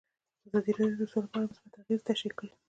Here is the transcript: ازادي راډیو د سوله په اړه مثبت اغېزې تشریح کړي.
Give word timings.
ازادي 0.47 0.71
راډیو 0.77 0.99
د 1.01 1.03
سوله 1.11 1.27
په 1.31 1.35
اړه 1.37 1.47
مثبت 1.51 1.71
اغېزې 1.81 2.03
تشریح 2.09 2.33
کړي. 2.39 2.49